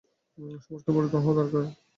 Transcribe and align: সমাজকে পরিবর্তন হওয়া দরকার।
সমাজকে 0.63 0.87
পরিবর্তন 0.87 1.21
হওয়া 1.23 1.37
দরকার। 1.39 1.63